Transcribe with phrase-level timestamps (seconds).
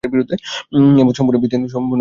[0.03, 0.07] এ
[1.07, 1.89] মত সম্পূর্ণ ভিত্তিহীন ও অমূলক।